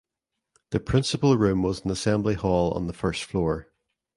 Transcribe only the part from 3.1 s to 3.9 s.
floor.